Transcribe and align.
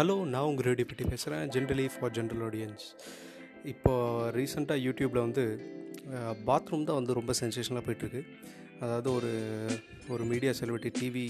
Hello 0.00 0.14
நான் 0.24 0.46
உங்கள் 0.46 0.64
radio 0.64 0.86
பற்றி 0.86 1.04
பேசுகிறேன் 1.04 1.50
ஜென்ரலி 1.54 1.84
ஃபார் 1.94 2.12
ஜென்ரல் 2.12 2.42
ஆடியன்ஸ் 2.46 2.84
இப்போது 3.64 4.30
ரீசெண்டாக 4.30 4.80
யூடியூப்பில் 4.80 5.20
வந்து 5.20 5.44
பாத்ரூம் 6.44 6.84
தான் 6.84 6.98
வந்து 7.00 7.16
ரொம்ப 7.18 7.32
சென்சேஷனாக 7.40 7.82
போயிட்டுருக்கு. 7.86 8.22
அதாவது 8.80 9.08
ஒரு 9.12 9.32
ஒரு 10.08 10.24
media 10.24 10.52
celebrity 10.52 10.92
TV 11.00 11.24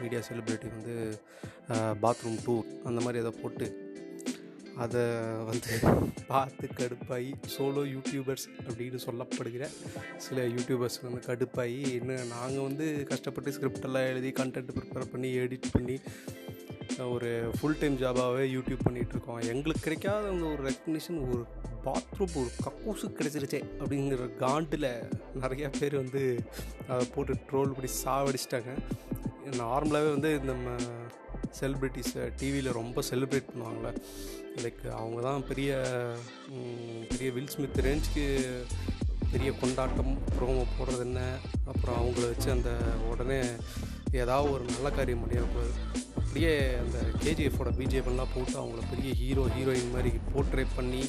media 0.00 0.20
celebrity 0.20 0.70
வந்து 0.76 0.96
பாத்ரூம் 2.00 2.40
டூர் 2.46 2.72
அந்த 2.84 2.98
மாதிரி 3.00 3.20
அதை 3.20 3.32
போட்டு 3.42 3.68
அதை 4.76 5.04
வந்து 5.50 5.70
பார்த்து 6.30 6.66
கடுப்பாகி 6.78 7.30
சோலோ 7.54 7.84
யூடியூபர்ஸ் 7.92 8.48
அப்படின்னு 8.66 9.00
சொல்லப்படுகிற 9.06 9.64
சில 10.18 10.40
யூடியூபர்ஸ் 10.46 10.98
வந்து 11.02 11.22
கடுப்பாகி 11.28 11.80
இன்னும் 11.92 12.34
நாங்கள் 12.34 12.66
வந்து 12.68 12.88
கஷ்டப்பட்டு 13.04 13.54
ஸ்கிரிப்டெல்லாம் 13.58 14.08
எழுதி 14.08 14.32
கண்டென்ட் 14.42 14.74
ப்ரிப்பேர் 14.78 15.12
பண்ணி 15.12 15.30
எடிட் 15.44 15.72
பண்ணி 15.72 15.98
ஒரு 17.04 17.30
ஃபுல் 17.56 17.78
டைம் 17.80 17.96
ஜாபாகவே 18.00 18.44
யூடியூப் 18.54 18.84
பண்ணிகிட்ருக்கோம் 18.84 19.40
எங்களுக்கு 19.52 19.82
கிடைக்காத 19.82 20.28
அந்த 20.28 20.44
ஒரு 20.44 20.62
ரெக்கக்னிஷன் 20.68 21.18
ஒரு 21.24 21.42
பாத்ரூம் 21.86 22.36
ஒரு 22.40 22.50
கக்கூசு 22.64 23.06
கிடச்சிருச்சே 23.18 23.60
அப்படிங்கிற 23.80 24.28
காண்டில் 24.42 24.88
நிறையா 25.42 25.68
பேர் 25.78 25.96
வந்து 25.96 26.22
அதை 26.88 27.06
போட்டு 27.14 27.34
ட்ரோல் 27.50 27.74
பண்ணி 27.76 27.90
சாவடிச்சிட்டாங்க. 28.04 28.72
நார்மலாகவே 29.62 30.10
வந்து 30.16 30.30
நம்ம 30.40 30.76
செலிப்ரிட்டிஸை 31.60 32.24
டிவியில் 32.40 32.76
ரொம்ப 32.80 33.02
செலிப்ரேட் 33.10 33.52
பண்ணுவாங்களே 33.52 33.92
லைக் 34.64 34.82
அவங்க 35.00 35.20
தான் 35.28 35.46
பெரிய 35.50 35.70
பெரிய 37.12 37.30
வில் 37.36 37.52
ஸ்மித் 37.54 37.84
ரேஞ்சுக்கு 37.86 38.26
பெரிய 39.32 39.50
கொண்டாட்டம் 39.60 40.18
ப்ரோமோ 40.36 40.64
போடுறது 40.78 41.04
என்ன? 41.08 41.22
அப்புறம் 41.66 41.96
அவங்கள 42.00 42.24
வச்சு 42.32 42.50
அந்த 42.50 42.72
உடனே 43.12 43.40
ஏதாவது 44.24 44.52
ஒரு 44.52 44.64
நல்ல 44.74 44.90
காரியம் 44.90 45.22
பண்ணிடக்கூடாது 45.22 46.04
அப்படியே 46.36 46.56
அந்த 46.80 46.98
கேஜிஎஃபோட 47.22 47.68
பிஜேபெல்லாம் 47.76 48.32
போட்டு 48.32 48.56
அவங்கள 48.62 48.80
பெரிய 48.90 49.10
ஹீரோ 49.20 49.44
ஹீரோயின் 49.54 49.92
மாதிரி 49.94 50.10
போர்ட்ரேட் 50.32 50.74
பண்ணி 50.78 51.00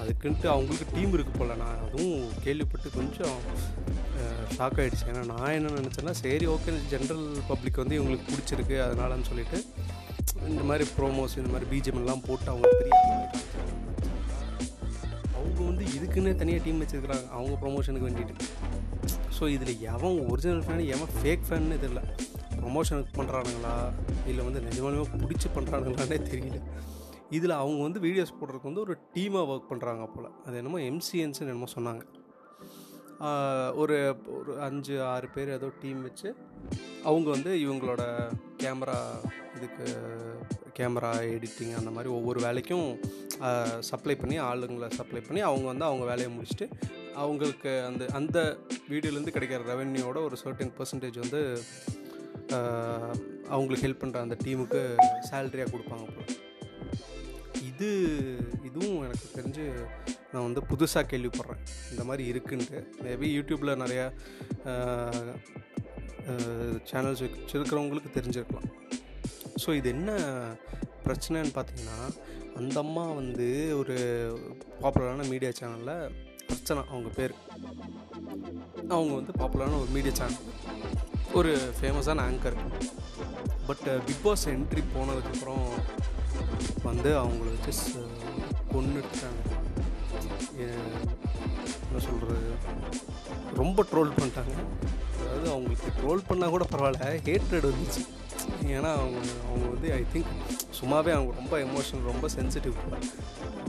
அதுக்குன்ட்டு 0.00 0.46
அவங்களுக்கு 0.52 0.86
டீம் 0.94 1.12
இருக்குது 1.16 1.38
போல். 1.40 1.52
நான் 1.62 1.82
அதுவும் 1.86 2.22
கேள்விப்பட்டு 2.44 2.90
கொஞ்சம் 2.94 3.36
ஷாக் 4.54 4.78
ஆகிடுச்சு 4.82 5.08
ஏன்னா 5.10 5.24
நான் 5.32 5.56
என்ன 5.56 5.74
நினச்சேன்னா 5.80 6.14
சரி 6.22 6.46
ஓகே 6.54 6.76
ஜென்ரல் 6.92 7.26
பப்ளிக் 7.50 7.82
வந்து 7.82 7.98
இவங்களுக்கு 7.98 8.26
பிடிச்சிருக்கு 8.30 8.78
அதனாலன்னு 8.86 9.28
சொல்லிட்டு 9.30 9.58
இந்த 10.52 10.64
மாதிரி 10.70 10.86
ப்ரோமோஸ் 10.96 11.36
இந்த 11.42 11.52
மாதிரி 11.56 11.68
பிஜிஎம்லாம் 11.74 12.24
போட்டு 12.28 12.50
அவங்க 12.54 12.72
பெரிய 12.80 12.94
அவங்க 15.36 15.60
வந்து 15.70 15.84
இதுக்குன்னே 15.98 16.34
தனியாக 16.42 16.64
டீம் 16.68 16.82
வச்சுருக்குறாங்க. 16.84 17.26
அவங்க 17.36 17.54
ப்ரொமோஷனுக்கு 17.64 18.08
வேண்டிட்டு. 18.08 18.46
ஸோ 19.36 19.44
இதில் 19.56 19.84
எவன் 19.94 20.18
ஒரிஜினல் 20.32 20.66
ஃபேன் 20.66 20.84
எவன் 20.96 21.14
ஃபேக் 21.20 21.46
ஃபேன்னு 21.50 21.82
தெரியல 21.84 22.02
ப்ரொமோஷனுக்கு 22.62 23.12
பண்ணுறானுங்களா 23.18 23.74
இல்லை 24.30 24.44
வந்து 24.48 24.62
நிஜமாலுமே 24.68 25.06
பிடிச்சி 25.24 25.50
பண்ணுறானுங்களானே 25.56 26.18
தெரியல. 26.30 26.60
இதில் 27.36 27.60
அவங்க 27.62 27.80
வந்து 27.86 28.00
வீடியோஸ் 28.06 28.38
போடுறதுக்கு 28.38 28.70
வந்து 28.70 28.84
ஒரு 28.86 28.94
டீமாக 29.16 29.50
ஒர்க் 29.52 29.70
பண்ணுறாங்க 29.72 30.06
போல். 30.14 30.32
அது 30.46 30.56
என்னமோ 30.60 30.80
எம்சிஎன்ஸ்னு 30.90 31.52
என்னமோ 31.52 31.70
சொன்னாங்க. 31.76 32.02
ஒரு 33.80 33.96
ஒரு 34.36 34.52
அஞ்சு 34.66 34.94
ஆறு 35.12 35.26
பேர் 35.34 35.50
ஏதோ 35.56 35.68
டீம் 35.80 35.98
வச்சு 36.06 36.28
அவங்க 37.08 37.26
வந்து 37.34 37.50
இவங்களோட 37.64 38.02
கேமரா 38.62 38.98
இதுக்கு 39.56 39.86
கேமரா 40.78 41.10
எடிட்டிங் 41.34 41.74
அந்த 41.80 41.90
மாதிரி 41.96 42.10
ஒவ்வொரு 42.18 42.40
வேலைக்கும் 42.46 42.86
சப்ளை 43.90 44.14
பண்ணி 44.22 44.36
ஆளுங்களை 44.48 44.88
சப்ளை 45.00 45.20
பண்ணி 45.26 45.42
அவங்க 45.48 45.66
வந்து 45.72 45.86
அவங்க 45.88 46.04
வேலையை 46.10 46.30
முடிச்சுட்டு 46.36 46.68
அவங்களுக்கு 47.22 47.72
அந்த 47.88 48.06
அந்த 48.20 48.38
வீடியோலேருந்து 48.92 49.36
கிடைக்கிற 49.36 49.60
ரெவென்யூவோட 49.72 50.18
ஒரு 50.28 50.38
சர்டன் 50.44 50.74
பர்சன்டேஜ் 50.78 51.18
வந்து 51.24 51.42
அவங்களுக்கு 53.52 53.84
ஹெல்ப் 53.86 54.02
பண்ணுற 54.02 54.20
அந்த 54.26 54.36
டீமுக்கு 54.44 54.80
சேல்ரியாக 55.30 55.72
கொடுப்பாங்க 55.72 56.06
போல். 56.14 56.36
இது 57.70 57.88
இதுவும் 58.68 59.02
எனக்கு 59.06 59.26
தெரிஞ்சு 59.36 59.64
நான் 60.32 60.46
வந்து 60.46 60.62
புதுசாக 60.70 61.04
கேள்விப்படுறேன். 61.12 61.62
இந்த 61.92 62.02
மாதிரி 62.08 62.24
இருக்குன்ட்டு. 62.32 62.80
மேபி 63.04 63.28
யூடியூப்பில் 63.36 63.80
நிறையா 63.82 64.06
சேனல்ஸ் 66.90 67.22
வச்சுருக்கிறவங்களுக்கு 67.26 68.10
தெரிஞ்சிருக்கலாம். 68.18 68.68
ஸோ 69.62 69.70
இது 69.78 69.88
என்ன 69.96 70.10
பிரச்சனைன்னு 71.06 71.52
பார்த்தீங்கன்னா 71.56 71.98
அந்த 72.60 72.76
அம்மா 72.84 73.04
வந்து 73.20 73.46
ஒரு 73.80 73.96
பாப்புலரான 74.82 75.26
மீடியா 75.32 75.50
சேனலில் 75.60 76.12
பிரச்சனை. 76.48 76.80
அவங்க 76.92 77.10
பேர். 77.18 77.34
அவங்க 78.94 79.12
வந்து 79.18 79.32
பாப்புலரான 79.40 79.78
ஒரு 79.84 79.90
மீடியா 79.96 80.14
சேனல் 80.20 80.46
ஒரு 81.38 81.72
ஃபேமஸான 81.78 82.22
anchor 82.30 82.56
but 83.66 83.84
Bigg 84.06 84.22
Boss 84.22 84.48
entry 84.48 84.82
போனதுக்கப்புறம் 84.94 85.66
வந்து 86.82 87.10
அவங்கள 87.22 87.48
வச்சு 87.54 88.02
கொண்டுட்டாங்க 88.72 89.42
என்ன 90.64 92.00
சொல்கிறது 92.06 92.38
ரொம்ப 93.60 93.84
ட்ரோல் 93.92 94.16
பண்ணிட்டாங்க. 94.16 94.54
அதாவது 95.20 95.48
அவங்களுக்கு 95.50 95.90
ட்ரோல் 96.00 96.26
பண்ணால் 96.28 96.54
கூட 96.54 96.66
பரவாயில்ல 96.72 97.08
ஹேட்ரட் 97.28 97.68
வந்துச்சு. 97.70 98.02
ஏன்னா 98.76 98.90
அவங்க 99.00 99.20
அவங்க 99.48 99.66
வந்து 99.74 99.92
ஐ 99.92 100.02
திங்க் 100.12 100.34
சும்மாவே 100.80 101.12
அவங்க 101.16 101.32
ரொம்ப 101.40 101.54
எமோஷனல் 101.66 102.10
ரொம்ப 102.12 102.26
சென்சிட்டிவ் 102.36 102.76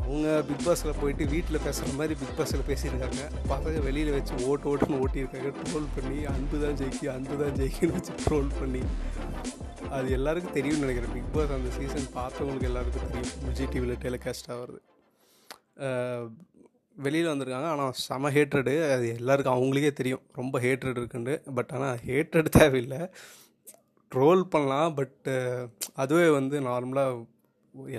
அவங்க 0.03 0.29
பிக் 0.47 0.63
பாஸில் 0.67 0.99
போயிட்டு 1.01 1.23
வீட்டில் 1.33 1.63
பேசுகிற 1.65 1.93
மாதிரி 1.99 2.13
பிக் 2.21 2.37
பாஸில் 2.37 2.67
பேசியிருக்காங்க. 2.69 3.23
பசங்க 3.51 3.77
வெளியில் 3.87 4.11
வச்சு 4.15 4.33
ஓட்டு 4.49 4.69
ஓட்டுன்னு 4.71 4.99
ஓட்டியிருக்காங்க. 5.03 5.49
ட்ரோல் 5.67 5.87
பண்ணி 5.95 6.19
அன்பு 6.33 6.59
தான் 6.63 6.77
ஜெயிக்கி 6.81 7.07
அன்பு 7.15 7.35
தான் 7.41 7.57
ஜெயிக்கின்னு 7.59 7.97
வச்சு 7.97 8.13
ட்ரோல் 8.25 8.49
பண்ணி. 8.59 8.81
அது 9.97 10.07
எல்லாருக்கும் 10.17 10.55
தெரியும்னு 10.57 10.85
நினைக்கிறேன். 10.85 11.13
பிக் 11.17 11.33
பாஸ் 11.35 11.55
அந்த 11.57 11.71
சீசன் 11.77 12.07
பார்த்தவங்களுக்கு 12.19 12.69
எல்லாருக்கும் 12.71 13.11
தெரியும். 13.11 13.33
விஜய் 13.49 13.71
டிவியில் 13.73 14.01
டெலிகாஸ்ட் 14.05 14.49
ஆகிறது. 14.55 14.79
வெளியில் 17.05 17.31
வந்திருக்காங்க. 17.31 17.69
ஆனால் 17.73 17.93
செம 18.05 18.31
ஹேட்ரடு 18.37 18.73
அது 18.95 19.05
எல்லாருக்கும் 19.19 19.57
அவங்களுக்கே 19.57 19.91
தெரியும். 19.99 20.23
ரொம்ப 20.39 20.55
ஹேட்ரட் 20.65 20.99
இருக்குண்டு 21.01 21.35
பட் 21.57 21.71
ஆனால் 21.75 22.01
ஹேட்ரட் 22.07 22.49
தேவையில்லை. 22.59 23.01
ட்ரோல் 24.11 24.41
பண்ணலாம் 24.53 24.95
பட்டு 24.97 25.33
அதுவே 26.03 26.27
வந்து 26.39 26.55
நார்மலாக 26.69 27.19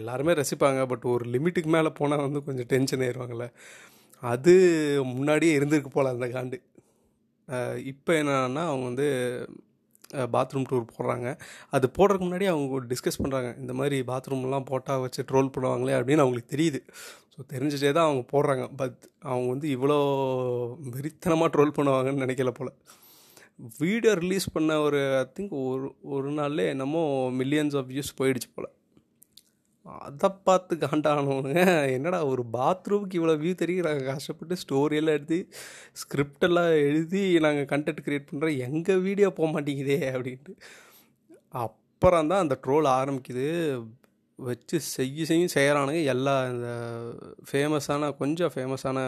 எல்லாருமே 0.00 0.32
ரசிப்பாங்க. 0.40 0.80
பட் 0.92 1.04
ஒரு 1.14 1.24
லிமிட்டுக்கு 1.34 1.70
மேலே 1.76 1.90
போனால் 2.00 2.24
வந்து 2.26 2.40
கொஞ்சம் 2.48 2.70
டென்ஷன் 2.72 3.04
ஆயிடுவாங்கள்ல 3.06 3.46
அது 4.22 4.52
முன்னாடியே 5.16 5.52
இருந்திருக்கு 5.58 5.90
போல் 5.94 6.12
அந்த 6.14 6.26
காண்டு. 6.34 6.58
இப்போ 7.92 8.12
என்னன்னா 8.22 8.62
அவங்க 8.70 8.84
வந்து 8.91 9.06
பாத்ரூம் 10.34 10.66
டூர் 10.70 10.92
போடுறாங்க. 10.96 11.28
அது 11.76 11.86
போடுறதுக்கு 11.96 12.26
முன்னாடி 12.28 12.46
அவங்க 12.52 12.80
டிஸ்கஸ் 12.92 13.20
பண்ணுறாங்க 13.22 13.50
இந்த 13.62 13.72
மாதிரி 13.78 13.96
பாத்ரூம்லாம் 14.10 14.68
போட்டால் 14.70 15.02
வச்சு 15.04 15.20
ட்ரோல் 15.30 15.52
பண்ணுவாங்களே 15.54 15.94
அப்படின்னு 15.98 16.24
அவங்களுக்கு 16.24 16.54
தெரியுது. 16.54 16.80
ஸோ 17.34 17.41
தெரிஞ்சிட்டே 17.52 17.91
தான் 17.98 18.08
அவங்க 18.08 18.24
போடுறாங்க. 18.32 18.64
பட் 18.80 18.98
அவங்க 19.30 19.48
வந்து 19.54 19.68
இவ்வளோ 19.76 19.98
வெறித்தனமாக 20.96 21.50
ட்ரோல் 21.54 21.76
பண்ணுவாங்கன்னு 21.78 22.24
நினைக்கல 22.26 22.52
போல். 22.58 22.72
வீடியோ 23.82 24.12
ரிலீஸ் 24.22 24.46
பண்ண 24.54 24.72
ஒரு 24.86 25.00
ஐ 25.18 25.24
திங்க் 25.36 25.52
ஒரு 25.64 25.88
ஒரு 26.14 26.30
நாள்லே 26.38 26.64
என்னமோ 26.74 27.02
மில்லியன்ஸ் 27.40 27.76
ஆஃப் 27.80 27.90
வியூஸ் 27.92 28.10
போயிடுச்சு 28.20 28.48
போல். 28.54 28.70
அதை 30.06 30.28
பார்த்து 30.48 30.74
காண்டானவனுங்க 30.84 31.62
என்னடா 31.96 32.18
ஒரு 32.32 32.42
பாத்ரூமுக்கு 32.56 33.18
இவ்வளோ 33.20 33.34
வியூ 33.42 33.54
தெரியும் 33.62 33.86
நாங்கள் 33.88 34.10
கஷ்டப்பட்டு 34.10 34.56
ஸ்டோரியெல்லாம் 34.62 35.18
எழுதி 35.18 35.38
ஸ்கிரிப்டெல்லாம் 36.02 36.72
எழுதி 36.88 37.22
நாங்கள் 37.46 37.70
கண்டென்ட் 37.72 38.04
க்ரியேட் 38.06 38.28
பண்ணுறோம் 38.30 38.60
எங்கள் 38.66 39.02
வீடியோ 39.08 39.30
போக 39.38 39.48
மாட்டேங்குதே 39.54 39.98
அப்படின்ட்டு. 40.14 40.54
அப்புறம் 41.64 42.30
தான் 42.32 42.44
அந்த 42.44 42.56
ட்ரோல் 42.66 42.88
ஆரம்பிக்குது. 43.00 43.48
வச்சு 44.38 44.76
செய்ய 44.96 45.24
செய்யும் 45.30 45.54
செய்கிறானுங்க 45.56 46.00
எல்லா 46.14 46.34
இந்த 46.52 46.68
ஃபேமஸான 47.48 48.08
கொஞ்சம் 48.20 48.52
ஃபேமஸான 48.54 48.98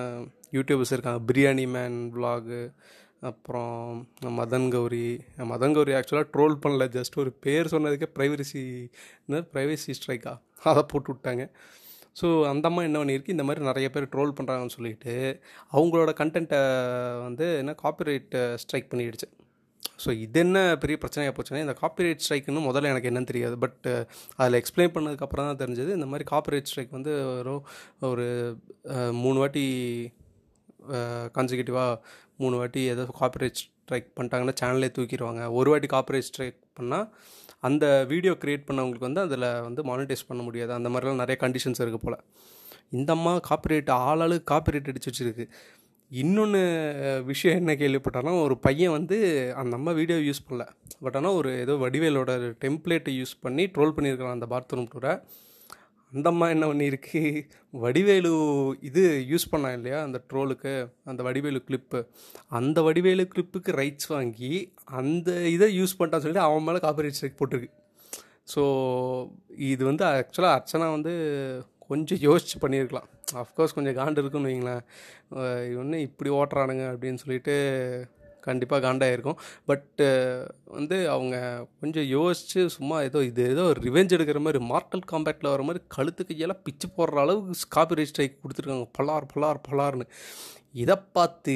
யூடியூபர்ஸ் 0.56 0.94
இருக்காங்க. 0.94 1.20
பிரியாணி 1.30 1.64
மேன் 1.76 1.96
விலாகு 2.16 2.60
அப்புறம் 3.28 3.76
மதன் 4.38 4.68
கௌரி 4.74 5.06
மதன் 5.52 5.74
கௌரி 5.76 5.92
ஆக்சுவலாக 5.98 6.28
ட்ரோல் 6.34 6.56
பண்ணல 6.64 6.86
ஜஸ்ட் 6.96 7.16
ஒரு 7.22 7.30
பேர் 7.44 7.70
சொன்னதுக்கே 7.74 8.08
ப்ரைவரிசி 8.16 8.64
ப்ரைவசி 9.54 9.94
ஸ்ட்ரைக்கா 9.98 10.34
அதை 10.70 10.82
போட்டு 10.92 11.10
விட்டாங்க. 11.12 11.44
ஸோ 12.20 12.26
அந்த 12.50 12.64
அம்மா 12.70 12.82
என்ன 12.88 12.98
பண்ணியிருக்கு 13.00 13.34
இந்த 13.36 13.44
மாதிரி 13.46 13.62
நிறைய 13.68 13.86
பேர் 13.94 14.12
ட்ரோல் 14.14 14.34
பண்ணுறாங்கன்னு 14.38 14.76
சொல்லிட்டு 14.76 15.14
அவங்களோட 15.76 16.10
கண்டென்ட்டை 16.20 16.60
வந்து 17.26 17.46
என்ன 17.62 17.72
காப்பிரைட் 17.84 18.36
ஸ்ட்ரைக் 18.62 18.90
பண்ணிடுச்சு. 18.92 19.28
ஸோ 20.04 20.10
இது 20.24 20.38
என்ன 20.44 20.58
பெரிய 20.82 20.96
பிரச்சனையாக 21.02 21.34
போச்சுன்னா 21.36 21.64
இந்த 21.64 21.74
காப்பிரைட் 21.80 22.22
ஸ்ட்ரைக்குன்னு 22.24 22.62
முதல்ல 22.68 22.92
எனக்கு 22.92 23.10
என்னன்னு 23.10 23.30
தெரியாது. 23.32 23.56
பட் 23.64 23.86
அதில் 24.40 24.58
எக்ஸ்பிளைன் 24.60 24.94
பண்ணதுக்கப்புறம் 24.96 25.48
தான் 25.48 25.60
தெரிஞ்சது 25.62 25.90
இந்த 25.98 26.08
மாதிரி 26.12 26.26
காப்பிரைட் 26.32 26.70
ஸ்ட்ரைக் 26.70 26.96
வந்து 26.98 27.14
ஒரு 28.12 28.26
மூணு 29.24 29.38
வாட்டி 29.42 29.66
கான்சிக்யூட்டிவாக 31.36 32.00
மூணு 32.42 32.54
வாட்டி 32.60 32.82
ஏதோ 32.94 33.02
காப்பரேட் 33.20 33.60
ஸ்ட்ரைக் 33.62 34.08
பண்ணிட்டாங்கன்னா 34.16 34.54
சேனலே 34.60 34.90
தூக்கிடுவாங்க. 34.96 35.42
ஒரு 35.58 35.68
வாட்டி 35.72 35.88
காப்பரேட் 35.94 36.28
ஸ்ட்ரைக் 36.30 36.58
பண்ணால் 36.78 37.06
அந்த 37.68 37.84
வீடியோ 38.12 38.32
க்ரியேட் 38.42 38.66
பண்ணவங்களுக்கு 38.68 39.08
வந்து 39.08 39.24
அதில் 39.26 39.46
வந்து 39.68 39.82
மானிட்டைஸ் 39.90 40.28
பண்ண 40.30 40.42
முடியாது. 40.48 40.72
அந்த 40.78 40.88
மாதிரிலாம் 40.92 41.22
நிறைய 41.22 41.36
கண்டிஷன்ஸ் 41.44 41.80
இருக்குது 41.82 42.04
போல். 42.04 42.18
இந்த 42.98 43.10
அம்மா 43.16 43.32
காப்பிரைட் 43.48 43.90
ஆளாளு 44.08 44.36
காப்பிரைட் 44.50 44.90
அடிச்சு 44.90 45.10
வச்சுருக்கு. 45.10 45.46
இன்னொன்று 46.10 46.60
விஷயம் 47.30 47.58
என்ன 47.60 47.72
கேள்விப்பட்டானா 47.82 48.32
ஒரு 48.46 48.54
பையன் 48.66 48.94
வந்து 48.96 49.16
அந்த 49.60 49.72
அம்மா 49.78 49.92
வீடியோ 50.00 50.18
யூஸ் 50.26 50.44
பண்ணல. 50.48 50.64
பட் 51.04 51.16
ஆனால் 51.18 51.36
ஒரு 51.38 51.50
ஏதோ 51.62 51.74
வடிவேலோட 51.84 52.32
டெம்ப்ளேட்டை 52.64 53.12
யூஸ் 53.20 53.34
பண்ணி 53.44 53.64
ட்ரோல் 53.76 53.94
பண்ணியிருக்கலாம் 53.96 54.36
அந்த 54.38 54.48
பாத்ரூம் 54.52 54.90
டூரை 54.92 55.14
அந்தம்மா 56.14 56.46
என்ன 56.54 56.64
பண்ணியிருக்கு? 56.70 57.20
வடிவேலு 57.84 58.32
இது 58.88 59.02
யூஸ் 59.30 59.46
பண்ணான் 59.52 59.76
இல்லையா? 59.78 59.98
அந்த 60.06 60.18
ட்ரோலுக்கு 60.30 60.72
அந்த 61.10 61.20
வடிவேலு 61.28 61.60
கிளிப்பு 61.68 62.00
அந்த 62.58 62.78
வடிவேலு 62.88 63.24
கிளிப்புக்கு 63.32 63.72
ரைட்ஸ் 63.80 64.10
வாங்கி 64.14 64.52
அந்த 65.00 65.30
இதை 65.56 65.68
யூஸ் 65.80 65.96
பண்ணிட்டான்னு 65.98 66.24
சொல்லிட்டு 66.26 66.46
அவன் 66.48 66.66
மேலே 66.68 66.80
காப்பிரைட் 66.86 67.18
ஸ்ட்ரைக் 67.18 67.40
போட்டிருக்கு. 67.40 67.70
ஸோ 68.54 68.62
இது 69.72 69.82
வந்து 69.90 70.04
ஆக்சுவலாக 70.12 70.56
அர்ச்சனா 70.58 70.88
வந்து 70.96 71.14
கொஞ்சம் 71.90 72.20
யோசிச்சு 72.28 72.56
பண்ணியிருக்கலாம். 72.64 73.08
அஃப்கோர்ஸ் 73.42 73.76
கொஞ்சம் 73.76 73.96
காண்டு 74.00 74.22
இருக்குன்னு 74.22 74.50
வைங்களேன். 74.50 74.82
இவனு 75.72 75.98
இப்படி 76.08 76.30
ஓட்டுறானுங்க 76.38 76.84
அப்படின்னு 76.92 77.22
சொல்லிட்டு 77.22 77.54
கண்டிப்பாக 78.46 78.82
காண்டாயிருக்கும் 78.86 79.38
பட்டு 79.64 80.06
வந்து 80.76 80.96
அவங்க 81.10 81.36
கொஞ்சம் 81.80 82.06
யோசித்து 82.16 82.62
சும்மா 82.76 82.96
ஏதோ 83.08 83.22
இது 83.30 83.42
ஏதோ 83.50 83.64
ரிவெஞ்ச் 83.84 84.14
எடுக்கிற 84.16 84.40
மாதிரி 84.46 84.60
மார்க்கல் 84.72 85.08
காம்பேக்டில் 85.12 85.52
வர 85.54 85.62
மாதிரி 85.62 85.84
கழுத்து 85.96 86.24
கையெல்லாம் 86.28 86.64
பிச்சு 86.66 86.88
போடுற 86.96 87.22
அளவுக்கு 87.24 87.68
காப்பி 87.68 88.06
ஸ்ட்ரைக் 88.10 88.40
கொடுத்துருக்காங்க. 88.42 88.88
பலார் 88.98 89.26
பலார் 89.34 89.60
பலார்னு. 89.68 90.06
இதை 90.82 90.96
பார்த்து 91.16 91.54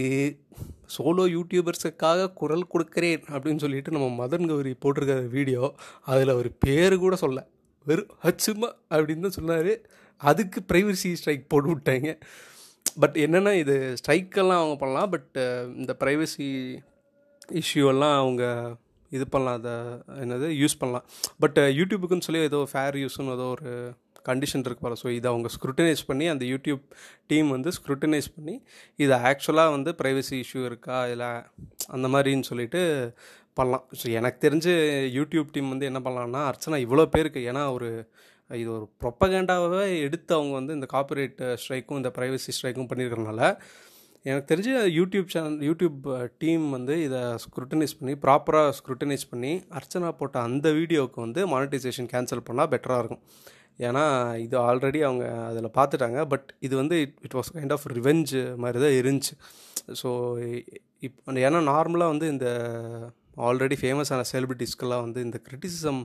சோலோ 0.96 1.24
யூடியூபர்ஸுக்காக 1.36 2.32
குரல் 2.40 2.68
கொடுக்குறேன் 2.74 3.24
அப்படின்னு 3.34 3.62
சொல்லிட்டு 3.64 3.94
நம்ம 3.96 4.08
மதன் 4.20 4.46
கௌரி 4.50 4.72
போட்டிருக்க 4.84 5.14
வீடியோ 5.28 5.74
அதில் 6.12 6.38
ஒரு 6.40 6.50
பேர் 6.64 6.96
கூட 7.04 7.16
சொல்ல. 7.16 7.38
வெறும் 7.86 8.12
ஹச்சுமா 8.24 8.68
அப்படின்னு 8.90 9.24
தான் 9.26 9.38
சொன்னார். 9.38 9.72
அதுக்கு 10.16 10.60
ப்ரைவசி 10.72 11.10
ஸ்ட்ரைக் 11.20 11.48
போட்டு 11.48 11.70
விட்டாங்க. 11.74 12.10
பட் 13.02 13.16
என்னென்னா 13.24 13.52
இது 13.62 13.76
ஸ்ட்ரைக்கெல்லாம் 14.00 14.60
அவங்க 14.62 14.76
பண்ணலாம். 14.82 15.10
பட் 15.14 15.36
இந்த 15.80 15.92
ப்ரைவசி 16.02 16.48
இஷ்யூவெல்லாம் 17.62 18.16
அவங்க 18.22 18.44
இது 19.12 19.24
பண்ணலாம். 19.34 19.58
அதை 19.60 19.74
என்னது 20.22 20.48
யூஸ் 20.62 20.80
பண்ணலாம். 20.80 21.06
பட் 21.42 21.58
யூடியூபுக்குன்னு 21.78 22.26
சொல்லி 22.26 22.42
ஏதோ 22.50 22.60
ஃபேர் 22.72 22.98
யூஸ்னு 23.02 23.34
ஏதோ 23.38 23.46
ஒரு 23.56 23.70
கண்டிஷன் 24.28 24.64
இருக்கு 24.66 24.84
பாரு. 24.84 24.96
ஸோ 25.02 25.08
இதை 25.18 25.26
அவங்க 25.32 25.48
ஸ்க்ரூட்டனைஸ் 25.54 26.02
பண்ணி 26.08 26.24
அந்த 26.32 26.44
யூடியூப் 26.52 26.82
டீம் 27.30 27.48
வந்து 27.56 27.70
ஸ்க்ரூட்டனைஸ் 27.76 28.28
பண்ணி 28.36 28.54
இது 29.04 29.12
ஆக்சுவலாக 29.30 29.74
வந்து 29.76 29.90
ப்ரைவசி 30.00 30.36
இஷ்யூ 30.44 30.62
இருக்கா? 30.70 30.98
இல்லை 31.12 31.30
அந்த 31.96 32.06
மாதிரின்னு 32.14 32.48
சொல்லிட்டு 32.50 32.82
பண்ணலாம். 33.58 33.84
ஸோ 34.00 34.06
எனக்கு 34.18 34.38
தெரிஞ்சு 34.46 34.72
யூடியூப் 35.18 35.54
டீம் 35.54 35.72
வந்து 35.74 35.88
என்ன 35.90 36.00
பண்ணலாம்னா 36.06 36.42
அர்ச்சனா 36.50 36.80
இவ்வளோ 36.86 37.06
பேருக்கு 37.14 37.40
ஏன்னா 37.52 37.62
ஒரு 37.76 37.88
இது 38.50 38.70
ஒரு 38.76 38.86
ப்ரொப்பகேண்டாவே 39.02 39.82
எடுத்து 40.06 40.32
அவங்க 40.38 40.54
வந்து 40.60 40.76
இந்த 40.78 40.86
காப்பரேட் 40.94 41.40
ஸ்ட்ரைக்கும் 41.62 41.98
இந்த 42.00 42.10
ப்ரைவசி 42.16 42.52
ஸ்ட்ரைக்கும் 42.56 42.88
பண்ணியிருக்கிறனால 42.90 43.42
எனக்கு 44.24 44.48
தெரிஞ்சு 44.50 44.72
யூடியூப் 44.98 45.28
சேனல் 45.34 45.58
யூடியூப் 45.68 45.98
டீம் 46.42 46.64
வந்து 46.76 46.94
இதை 47.06 47.20
ஸ்க்ரூட்டனைஸ் 47.44 47.94
பண்ணி 47.98 48.14
ப்ராப்பராக 48.24 48.72
ஸ்க்ரூட்டனைஸ் 48.78 49.26
பண்ணி 49.32 49.52
அர்ச்சனா 49.78 50.10
போட்ட 50.20 50.38
அந்த 50.48 50.68
வீடியோவுக்கு 50.78 51.20
வந்து 51.26 51.42
மானிட்டைசேஷன் 51.52 52.10
கேன்சல் 52.14 52.46
பண்ணால் 52.48 52.70
பெட்டராக 52.72 53.02
இருக்கும். 53.02 53.22
ஏன்னா 53.86 54.04
இது 54.44 54.56
ஆல்ரெடி 54.68 55.00
அவங்க 55.08 55.24
அதில் 55.50 55.76
பார்த்துட்டாங்க 55.78 56.20
பட் 56.32 56.48
இது 56.66 56.74
வந்து 56.82 56.96
it 57.26 57.36
was 57.38 57.52
kind 57.56 57.74
of 57.76 57.86
revenge 57.98 58.34
மாதிரி 58.64 58.78
தான் 58.84 58.96
இருந்துச்சு. 59.00 59.34
ஸோ 60.00 60.08
இப்போ 61.06 61.32
ஏன்னா 61.46 61.60
நார்மலாக 61.72 62.12
வந்து 62.14 62.28
இந்த 62.34 62.46
ஆல்ரெடி 63.48 63.76
ஃபேமஸான 63.82 64.24
செலிபிரிட்டிஸ்க்கெல்லாம் 64.32 65.04
வந்து 65.06 65.20
இந்த 65.26 65.38
கிரிட்டிசிசம் 65.46 66.00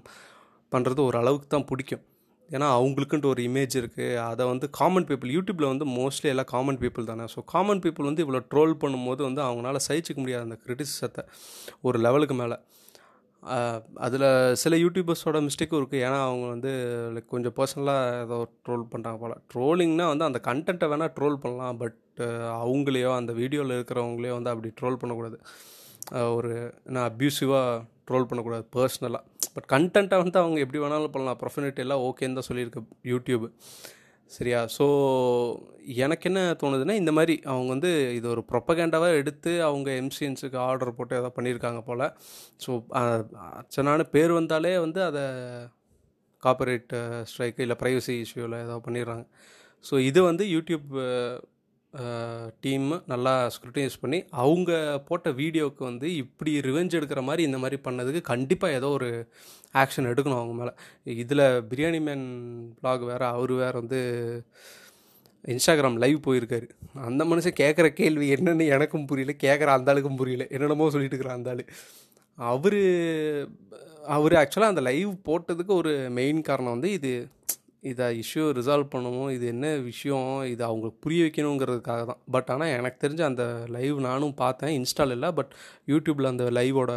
பண்ணுறது 0.71 1.01
ஒரு 1.09 1.17
அளவுக்கு 1.21 1.47
தான் 1.55 1.69
பிடிக்கும். 1.71 2.03
ஏன்னா 2.49 2.67
அவங்களுக்குன்ட்டு 2.77 3.29
ஒரு 3.33 3.41
இமேஜ் 3.49 3.75
இருக்குது 3.81 4.17
அதை 4.29 4.43
வந்து 4.51 4.65
காமன் 4.79 5.07
பீப்புள் 5.09 5.33
யூடியூப்பில் 5.35 5.71
வந்து 5.71 5.85
மோஸ்ட்லி 5.97 6.29
எல்லாம் 6.31 6.49
காமன் 6.53 6.79
பீப்புள் 6.81 7.09
தானே. 7.11 7.25
ஸோ 7.33 7.41
காமன் 7.53 7.81
பீப்புள் 7.85 8.09
வந்து 8.09 8.23
இவ்வளோ 8.25 8.41
ட்ரோல் 8.51 8.73
பண்ணும்போது 8.83 9.21
வந்து 9.27 9.41
அவங்களால 9.47 9.79
சகிச்சிக்க 9.87 10.19
முடியாது 10.23 10.47
அந்த 10.47 10.57
கிரிட்டிசிசத்தை 10.65 11.23
ஒரு 11.87 11.99
லெவலுக்கு 12.05 12.37
மேலே. 12.41 12.57
அதில் 14.05 14.27
சில 14.63 14.73
யூடியூபர்ஸோட 14.83 15.37
மிஸ்டேக்கும் 15.47 15.79
இருக்குது 15.81 16.03
ஏன்னா 16.07 16.19
அவங்க 16.27 16.45
வந்து 16.53 16.71
லைக் 17.15 17.33
கொஞ்சம் 17.33 17.55
பர்சனலாக 17.57 18.21
ஏதோ 18.25 18.37
ட்ரோல் 18.65 18.85
பண்ணுறாங்க 18.93 19.19
போல். 19.23 19.35
ட்ரோலிங்னால் 19.53 20.11
வந்து 20.13 20.27
அந்த 20.29 20.41
கண்டென்ட்டை 20.49 20.89
வேணால் 20.91 21.13
ட்ரோல் 21.17 21.41
பண்ணலாம். 21.45 21.79
பட் 21.81 21.99
அவங்களையோ 22.61 23.11
அந்த 23.19 23.31
வீடியோவில் 23.41 23.75
இருக்கிறவங்களையோ 23.77 24.35
வந்து 24.39 24.53
அப்படி 24.53 24.71
ட்ரோல் 24.81 24.99
பண்ணக்கூடாது. 25.01 25.39
ஒரு 26.37 26.51
என்ன 26.87 27.03
அப்யூசிவாக 27.09 27.73
ட்ரோல் 28.07 28.27
பண்ணக்கூடாது 28.29 28.65
பர்சனலாக 28.75 29.23
பட் 29.55 29.67
கண்டென்ட்டை 29.73 30.17
வந்து 30.23 30.39
அவங்க 30.43 30.57
எப்படி 30.65 30.81
வேணாலும் 30.83 31.13
பண்ணலாம். 31.15 31.39
ப்ரொஃபினிட்டி 31.43 31.83
எல்லாம் 31.85 32.03
ஓகேன்னு 32.09 32.37
தான் 32.39 32.49
சொல்லியிருக்கு 32.49 32.81
யூடியூப் 33.11 33.45
சரியா? 34.31 34.59
ஸோ 34.75 34.85
எனக்கு 36.03 36.25
என்ன 36.29 36.41
தோணுதுன்னா 36.61 36.95
இந்த 37.01 37.11
மாதிரி 37.17 37.33
அவங்க 37.51 37.69
வந்து 37.75 37.91
இது 38.17 38.27
ஒரு 38.33 38.41
ப்ரொப்பகேண்டாவாக 38.51 39.19
எடுத்து 39.21 39.51
அவங்க 39.69 39.89
எம்சிஎன்ஸுக்கு 40.03 40.57
ஆர்டர் 40.67 40.95
போட்டு 40.97 41.19
ஏதோ 41.21 41.29
பண்ணியிருக்காங்க 41.37 41.81
போல். 41.89 42.05
ஸோ 42.65 42.71
அர்ச்சனான 43.59 44.05
பேர் 44.15 44.33
வந்தாலே 44.39 44.73
வந்து 44.85 45.01
அதை 45.09 45.23
காப்பரேட் 46.43 46.93
ஸ்ட்ரைக்கு 47.31 47.65
இல்லை 47.65 47.77
ப்ரைவசி 47.81 48.15
இஷ்யூவில் 48.25 48.57
ஏதோ 48.65 48.77
பண்ணிடுறாங்க. 48.87 49.25
ஸோ 49.85 49.93
இது 50.09 50.19
வந்து 50.29 50.43
யூடியூப் 50.55 50.87
டீம் 52.59 53.03
நல்லா 53.05 53.33
ஸ்க்ரூட்டனைஸ் 53.53 53.99
பண்ணி 54.01 54.19
அவங்க 54.43 54.71
போட்ட 55.07 55.31
வீடியோவுக்கு 55.31 55.83
வந்து 55.83 56.07
இப்படி 56.15 56.51
ரிவெஞ்ச் 56.59 56.95
எடுக்கிற 56.99 57.21
மாதிரி 57.21 57.43
இந்த 57.43 57.57
மாதிரி 57.57 57.77
பண்ணதுக்கு 57.87 58.21
கண்டிப்பாக 58.21 58.73
ஏதோ 58.73 58.89
ஒரு 58.89 59.09
ஆக்ஷன் 59.73 60.09
எடுக்கணும் 60.11 60.39
அவங்க 60.39 60.53
மேலே. 60.53 60.73
இதில் 61.23 61.45
பிரியாணி 61.71 61.99
மேன் 62.01 62.25
ப்ளாக் 62.81 63.03
வேறு 63.11 63.25
அவர் 63.25 63.53
வேறு 63.53 63.75
வந்து 63.81 63.99
இன்ஸ்டாகிராம் 65.45 65.97
லைவ் 66.03 66.19
போயிருக்காரு. 66.27 66.67
அந்த 67.07 67.23
மனுஷன் 67.25 67.59
கேட்குற 67.61 67.87
கேள்வி 67.93 68.27
என்னென்னு 68.35 68.67
எனக்கும் 68.67 69.05
புரியல 69.05 69.35
கேட்குற 69.43 69.69
அந்த 69.77 69.93
ஆளுக்கும் 69.93 70.19
புரியல 70.21 70.47
என்னென்னமோ 70.55 70.89
சொல்லிட்டு 70.89 71.17
இருக்கிற 71.17 71.37
அந்த 71.39 71.49
ஆள். 71.49 71.63
அவர் 72.37 72.81
அவர் 74.15 74.33
ஆக்சுவலாக 74.33 74.73
அந்த 74.73 74.81
லைவ் 74.81 75.11
போட்டதுக்கு 75.27 75.73
ஒரு 75.81 75.91
மெயின் 76.11 76.41
காரணம் 76.41 76.75
வந்து 76.75 76.91
இது 76.91 77.11
இதை 77.91 78.05
இஷ்யூ 78.21 78.43
ரிசால்வ் 78.57 78.91
பண்ணணும் 78.93 79.29
இது 79.35 79.45
என்ன 79.53 79.67
விஷயம் 79.89 80.29
இதை 80.53 80.63
அவங்களுக்கு 80.69 80.99
புரிய 81.05 81.21
வைக்கணுங்கிறதுக்காக 81.25 82.01
தான். 82.09 82.21
பட் 82.35 82.49
ஆனால் 82.53 82.73
எனக்கு 82.77 82.97
தெரிஞ்ச 83.05 83.21
அந்த 83.31 83.45
லைவ் 83.75 83.97
நானும் 84.07 84.35
பார்த்தேன் 84.43 84.73
இன்ஸ்டால் 84.79 85.13
இல்லை 85.15 85.29
பட் 85.39 85.51
யூடியூப்பில் 85.91 86.31
அந்த 86.33 86.45
லைவோட 86.57 86.93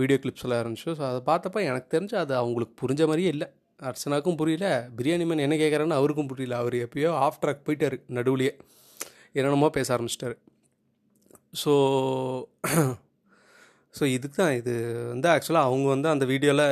வீடியோ 0.00 0.18
கிளிப்ஸ் 0.22 0.44
எல்லாம் 0.46 0.62
இருந்துச்சு. 0.64 0.90
ஸோ 0.98 1.02
அதை 1.10 1.20
பார்த்தப்ப 1.30 1.58
எனக்கு 1.70 1.88
தெரிஞ்சு 1.96 2.16
அது 2.22 2.32
அவங்களுக்கு 2.42 2.74
புரிஞ்ச 2.82 3.02
மாதிரியே 3.10 3.32
இல்லை. 3.34 3.48
அர்ச்சனாக்கும் 3.80 4.38
புரியல 4.40 4.66
பிரியாணி 4.98 5.24
மேன் 5.28 5.44
என்ன 5.46 5.56
கேட்குறான்னு 5.62 5.98
அவருக்கும் 6.00 6.30
புரியல. 6.32 6.56
அவர் 6.62 6.76
எப்பயோ 6.84 7.10
ஆஃப் 7.24 7.40
ட்ராக் 7.42 7.66
போயிட்டார் 7.68 7.96
நடுவுலையே. 8.18 8.52
என்னென்னமோ 9.38 9.70
பேச 9.78 9.88
ஆரம்பிச்சிட்டாரு. 9.96 10.36
ஸோ 11.62 11.72
ஸோ 13.94 14.04
இதுக்கு 14.16 14.36
தான் 14.36 14.56
இது 14.60 14.72
வந்து 15.12 15.28
ஆக்சுவலாக 15.32 15.68
அவங்க 15.68 15.86
வந்து 15.94 16.08
அந்த 16.12 16.24
வீடியோவில் 16.30 16.66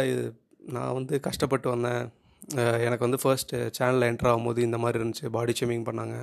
நான் 0.74 0.96
வந்து 0.98 1.14
கஷ்டப்பட்டு 1.26 1.68
வந்தேன். 1.74 2.04
எனக்கு 2.86 3.06
வந்து 3.06 3.20
ஃபர்ஸ்ட்டு 3.22 3.58
சேனலில் 3.78 4.08
என்ட்ரு 4.10 4.28
ஆகும்போது 4.32 4.60
இந்த 4.68 4.78
மாதிரி 4.84 4.98
இருந்துச்சு 5.00 5.28
பாடி 5.36 5.52
ஷேமிங் 5.60 5.86
பண்ணாங்க. 5.88 6.16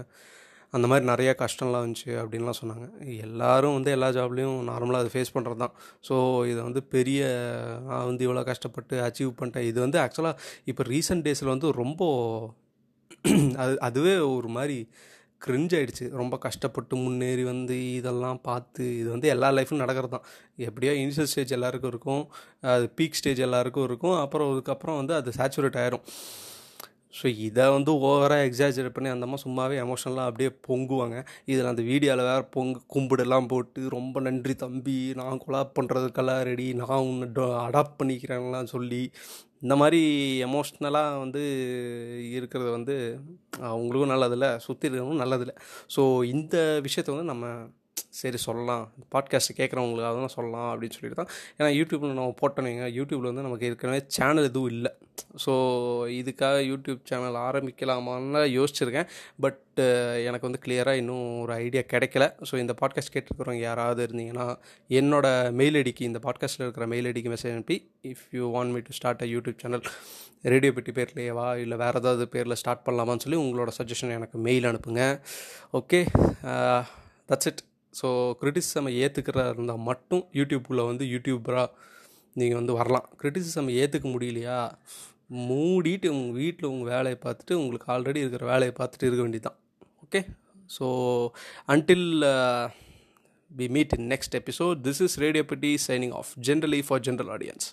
அந்த 0.75 0.85
மாதிரி 0.89 1.05
நிறையா 1.11 1.31
கஷ்டம்லாம் 1.43 1.83
இருந்துச்சு 1.83 2.11
அப்படின்லாம் 2.21 2.57
சொன்னாங்க. 2.61 2.87
எல்லோரும் 3.25 3.75
வந்து 3.77 3.91
எல்லா 3.95 4.09
ஜாப்லேயும் 4.17 4.57
நார்மலாக 4.71 5.03
அதை 5.03 5.11
ஃபேஸ் 5.13 5.33
பண்ணுறது 5.35 5.61
தான் 5.63 5.73
ஸோ 6.07 6.15
இதை 6.51 6.61
வந்து 6.67 6.81
பெரிய 6.95 7.21
நான் 7.87 8.07
வந்து 8.09 8.25
இவ்வளோ 8.27 8.43
கஷ்டப்பட்டு 8.51 8.97
அச்சீவ் 9.07 9.31
பண்ணிட்டேன். 9.39 9.67
இது 9.71 9.79
வந்து 9.85 9.99
ஆக்சுவலாக 10.05 10.35
இப்போ 10.71 10.85
ரீசெண்ட் 10.93 11.25
டேஸில் 11.27 11.53
வந்து 11.55 11.69
ரொம்ப 11.81 12.01
அது 13.63 13.73
அதுவே 13.87 14.15
ஒரு 14.37 14.51
மாதிரி 14.57 14.77
கிரிஞ்ச் 15.45 15.73
ஆகிடுச்சு 15.77 16.05
ரொம்ப 16.21 16.35
கஷ்டப்பட்டு 16.45 16.95
முன்னேறி 17.03 17.43
வந்து 17.51 17.77
இதெல்லாம் 17.99 18.39
பார்த்து 18.49 18.83
இது 19.01 19.09
வந்து 19.15 19.27
எல்லா 19.35 19.49
லைஃப்பும் 19.57 19.83
நடக்கிறது 19.83 20.13
தான். 20.15 20.27
எப்படியோ 20.69 20.93
இனிஷியல் 21.03 21.31
ஸ்டேஜ் 21.31 21.55
எல்லாருக்கும் 21.57 21.93
இருக்கும். 21.93 22.23
அது 22.75 22.85
பீக் 22.99 23.17
ஸ்டேஜ் 23.21 23.41
எல்லாருக்கும் 23.47 23.87
இருக்கும். 23.89 24.17
அப்புறம் 24.25 24.51
அதுக்கப்புறம் 24.53 24.99
வந்து 25.01 25.15
அது 25.21 25.31
சேச்சுரேட் 25.39 25.79
ஆயிரும். 25.83 26.05
ஸோ 27.17 27.27
இதை 27.45 27.63
வந்து 27.75 27.91
ஓவராக 28.07 28.47
எக்ஸாஜரேட் 28.47 28.95
பண்ணி 28.95 29.09
அந்தம்மா 29.13 29.37
சும்மாவே 29.43 29.75
எமோஷனலாக 29.83 30.29
அப்படியே 30.29 30.49
பொங்குவாங்க. 30.67 31.17
இதில் 31.51 31.69
அந்த 31.71 31.83
வீடியோவில் 31.87 32.27
வேறு 32.29 32.43
பொங்கு 32.55 32.79
கும்பிடெல்லாம் 32.93 33.47
போட்டு 33.53 33.81
ரொம்ப 33.95 34.21
நன்றி 34.27 34.53
தம்பி 34.63 34.97
நான் 35.19 35.41
கொலாப் 35.45 35.73
பண்ணுறதுக்கெல்லாம் 35.77 36.43
ரெடி 36.49 36.67
நான் 36.81 37.05
உன்னை 37.07 37.45
அடாப்ட் 37.67 37.97
பண்ணிக்கிறேன்லாம் 38.01 38.71
சொல்லி 38.75 39.01
இந்த 39.61 39.75
மாதிரி 39.75 40.01
எமோஷ்னலாக 40.43 41.19
வந்து 41.19 41.41
இருக்கிறது 42.31 42.71
வந்து 42.71 42.95
அவங்களுக்கும் 43.61 44.13
நல்லதில்லை 44.15 44.57
சுற்றி 44.57 44.89
இருக்கிறவங்களும் 44.89 45.23
நல்லதில்லை. 45.25 45.55
ஸோ 45.95 46.01
இந்த 46.23 46.81
விஷயத்த 46.83 47.13
வந்து 47.15 47.31
நம்ம 47.33 47.45
சரி 48.19 48.39
சொல்லலாம். 48.45 48.83
பாட்காஸ்ட்டு 49.13 49.55
கேட்குறவங்களுக்கு 49.57 50.09
அதெல்லாம் 50.09 50.35
சொல்லலாம் 50.35 50.69
அப்படின்னு 50.71 50.95
சொல்லிட்டு 50.97 51.17
தான். 51.19 51.31
ஏன்னா 51.57 51.69
யூடியூப்பில் 51.79 52.17
நம்ம 52.19 52.33
போட்டோன்னேங்க 52.41 52.85
யூடியூப்பில் 52.97 53.29
வந்து 53.31 53.45
நமக்கு 53.47 53.67
ஏற்கனவே 53.67 54.01
சேனல் 54.15 54.47
எதுவும் 54.49 54.71
இல்லை. 54.75 54.91
ஸோ 55.43 55.53
இதுக்காக 56.19 56.57
யூடியூப் 56.69 57.01
சேனல் 57.09 57.37
ஆரம்பிக்கலாமான்னு 57.47 58.41
யோசிச்சிருக்கேன். 58.57 59.09
பட் 59.45 59.61
எனக்கு 60.29 60.47
வந்து 60.47 60.61
கிளியராக 60.65 61.01
இன்னும் 61.01 61.27
ஒரு 61.43 61.53
ஐடியா 61.65 61.83
கிடைக்கல. 61.93 62.25
ஸோ 62.49 62.53
இந்த 62.63 62.75
பாட்காஸ்ட் 62.81 63.13
கேட்டுருக்கிறவங்க 63.15 63.63
யாராவது 63.69 64.07
இருந்தீங்கன்னா 64.07 64.47
என்னோட 64.99 65.27
மெயில் 65.61 65.77
ஐடிக்கு 65.81 66.09
இந்த 66.09 66.21
பாட்காஸ்ட்டில் 66.27 66.65
இருக்கிற 66.67 66.87
மெயில் 66.93 67.09
ஐடிக்கு 67.11 67.33
மெசேஜ் 67.35 67.55
அனுப்பி 67.57 67.77
if 68.13 68.25
you 68.39 68.51
want 68.57 68.73
me 68.77 68.81
to 68.89 68.97
start 68.99 69.23
a 69.27 69.29
YouTube 69.35 69.61
channel 69.65 69.85
radio 70.53 70.73
Petti 70.75 70.91
பேர்லேயேவா 70.97 71.47
இல்லை 71.63 71.77
வேறு 71.83 71.99
ஏதாவது 72.01 72.25
பேரில் 72.35 72.59
ஸ்டார்ட் 72.63 72.85
பண்ணலாமான்னு 72.85 73.23
சொல்லி 73.25 73.39
உங்களோட 73.45 73.71
சஜஷன் 73.79 74.17
எனக்கு 74.19 74.37
மெயில் 74.49 74.67
அனுப்புங்க. 74.71 75.03
ஓகே 75.79 76.01
தட்ஸ் 77.31 77.49
இட் 77.51 77.63
ஸோ 77.93 78.07
கிரிட்டிசிசமை 78.41 78.91
ஏற்றுக்கிறதா 79.03 79.45
இருந்தால் 79.53 79.85
மட்டும் 79.89 80.23
யூடியூப்பில் 80.33 80.87
வந்து 80.89 81.05
யூடியூபராக 81.05 81.69
நீங்கள் 82.35 82.59
வந்து 82.59 82.73
வரலாம். 82.73 83.07
கிரிட்டிசிசம் 83.21 83.69
ஏற்றுக்க 83.81 84.07
முடியலையா? 84.15 84.59
மூடிட்டு 85.49 86.07
உங்கள் 86.07 86.37
வீட்டில் 86.41 86.69
உங்கள் 86.73 86.91
வேலையை 86.93 87.17
பார்த்துட்டு 87.25 87.53
உங்களுக்கு 87.53 87.87
ஆல்ரெடி 87.95 88.21
இருக்கிற 88.23 88.45
வேலையை 88.45 88.73
பார்த்துட்டு 88.79 89.07
இருக்க 89.09 89.23
வேண்டியதுதான். 89.25 89.59
Okay 90.05 90.21
so 90.77 90.87
until 91.73 92.07
we 93.51 93.67
meet 93.75 93.93
in 93.97 94.07
next 94.13 94.35
episode 94.41 94.77
this 94.87 95.01
is 95.05 95.17
Radiopetti 95.25 95.71
signing 95.87 96.15
off 96.19 96.31
generally 96.47 96.81
for 96.87 97.03
general 97.07 97.31
audience 97.35 97.67